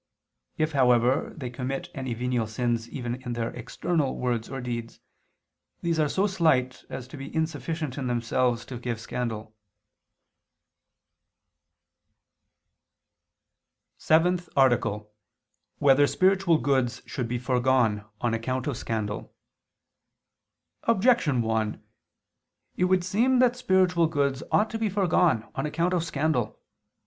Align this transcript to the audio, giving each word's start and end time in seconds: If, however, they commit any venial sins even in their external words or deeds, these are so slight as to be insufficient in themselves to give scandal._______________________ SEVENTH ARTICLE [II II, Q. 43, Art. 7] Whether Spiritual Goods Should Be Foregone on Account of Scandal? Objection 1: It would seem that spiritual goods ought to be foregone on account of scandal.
If, 0.57 0.71
however, 0.71 1.31
they 1.37 1.51
commit 1.51 1.89
any 1.93 2.15
venial 2.15 2.47
sins 2.47 2.89
even 2.89 3.21
in 3.21 3.33
their 3.33 3.51
external 3.51 4.17
words 4.17 4.49
or 4.49 4.59
deeds, 4.59 4.99
these 5.83 5.99
are 5.99 6.09
so 6.09 6.25
slight 6.25 6.83
as 6.89 7.07
to 7.09 7.17
be 7.17 7.35
insufficient 7.35 7.99
in 7.99 8.07
themselves 8.07 8.65
to 8.65 8.79
give 8.79 8.99
scandal._______________________ 8.99 9.43
SEVENTH 14.01 14.49
ARTICLE 14.57 14.91
[II 14.91 14.95
II, 14.97 15.01
Q. 15.01 15.09
43, 15.11 15.13
Art. 15.13 15.81
7] 15.83 15.85
Whether 15.99 16.07
Spiritual 16.07 16.57
Goods 16.57 17.03
Should 17.05 17.27
Be 17.27 17.37
Foregone 17.37 18.03
on 18.21 18.33
Account 18.33 18.65
of 18.65 18.77
Scandal? 18.77 19.35
Objection 20.85 21.43
1: 21.43 21.79
It 22.75 22.85
would 22.85 23.03
seem 23.03 23.37
that 23.37 23.55
spiritual 23.55 24.07
goods 24.07 24.41
ought 24.51 24.71
to 24.71 24.79
be 24.79 24.89
foregone 24.89 25.47
on 25.53 25.67
account 25.67 25.93
of 25.93 26.03
scandal. 26.03 26.59